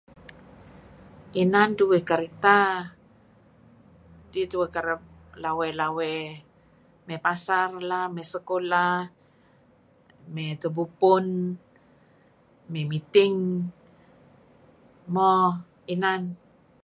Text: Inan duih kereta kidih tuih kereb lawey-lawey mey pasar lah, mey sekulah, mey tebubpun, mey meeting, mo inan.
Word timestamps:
Inan 1.41 1.69
duih 1.79 2.03
kereta 2.09 2.57
kidih 4.31 4.47
tuih 4.51 4.69
kereb 4.75 5.01
lawey-lawey 5.43 6.19
mey 7.07 7.19
pasar 7.25 7.67
lah, 7.89 8.05
mey 8.15 8.25
sekulah, 8.33 8.95
mey 10.33 10.49
tebubpun, 10.61 11.25
mey 12.71 12.83
meeting, 12.91 13.35
mo 15.13 15.31
inan. 15.93 16.21